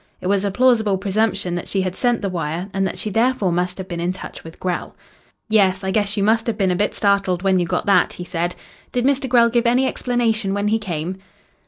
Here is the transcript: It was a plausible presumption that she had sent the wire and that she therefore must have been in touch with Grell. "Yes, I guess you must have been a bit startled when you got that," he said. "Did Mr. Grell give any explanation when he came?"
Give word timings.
It 0.19 0.25
was 0.25 0.43
a 0.43 0.49
plausible 0.49 0.97
presumption 0.97 1.53
that 1.53 1.67
she 1.67 1.83
had 1.83 1.93
sent 1.95 2.23
the 2.23 2.29
wire 2.29 2.69
and 2.73 2.87
that 2.87 2.97
she 2.97 3.11
therefore 3.11 3.51
must 3.51 3.77
have 3.77 3.87
been 3.87 3.99
in 3.99 4.13
touch 4.13 4.43
with 4.43 4.59
Grell. 4.59 4.95
"Yes, 5.47 5.83
I 5.83 5.91
guess 5.91 6.17
you 6.17 6.23
must 6.23 6.47
have 6.47 6.57
been 6.57 6.71
a 6.71 6.75
bit 6.75 6.95
startled 6.95 7.43
when 7.43 7.59
you 7.59 7.67
got 7.67 7.85
that," 7.85 8.13
he 8.13 8.25
said. 8.25 8.55
"Did 8.91 9.05
Mr. 9.05 9.29
Grell 9.29 9.51
give 9.51 9.67
any 9.67 9.85
explanation 9.85 10.55
when 10.55 10.69
he 10.69 10.79
came?" 10.79 11.17